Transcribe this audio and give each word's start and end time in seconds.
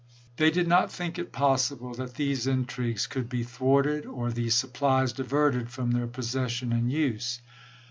They 0.37 0.49
did 0.49 0.67
not 0.67 0.91
think 0.91 1.19
it 1.19 1.31
possi 1.31 1.77
ble 1.77 1.93
that 1.93 2.15
these 2.15 2.47
intrigues 2.47 3.05
could 3.05 3.29
be 3.29 3.43
thwarted, 3.43 4.07
or 4.07 4.31
these 4.31 4.55
supplies 4.55 5.13
diverted 5.13 5.69
from 5.69 5.91
their 5.91 6.07
possession 6.07 6.73
and 6.73 6.91
use. 6.91 7.39